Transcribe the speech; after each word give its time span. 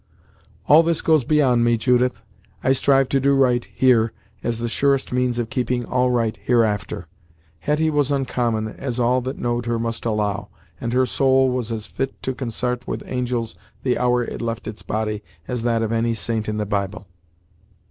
"All 0.67 0.81
this 0.81 1.03
goes 1.03 1.23
beyond 1.23 1.63
me, 1.63 1.77
Judith. 1.77 2.21
I 2.63 2.71
strive 2.71 3.07
to 3.09 3.19
do 3.19 3.35
right, 3.35 3.63
here, 3.71 4.13
as 4.41 4.57
the 4.57 4.67
surest 4.67 5.11
means 5.13 5.37
of 5.37 5.51
keeping 5.51 5.85
all 5.85 6.09
right, 6.09 6.39
hereafter. 6.41 7.05
Hetty 7.59 7.91
was 7.91 8.11
oncommon, 8.11 8.69
as 8.69 8.99
all 8.99 9.21
that 9.21 9.37
know'd 9.37 9.67
her 9.67 9.77
must 9.77 10.03
allow, 10.03 10.47
and 10.79 10.91
her 10.91 11.05
soul 11.05 11.51
was 11.51 11.71
as 11.71 11.85
fit 11.85 12.19
to 12.23 12.33
consart 12.33 12.87
with 12.87 13.03
angels 13.05 13.53
the 13.83 13.99
hour 13.99 14.23
it 14.23 14.41
left 14.41 14.67
its 14.67 14.81
body, 14.81 15.21
as 15.47 15.61
that 15.61 15.83
of 15.83 15.91
any 15.91 16.15
saint 16.15 16.49
in 16.49 16.57
the 16.57 16.65
Bible!" 16.65 17.05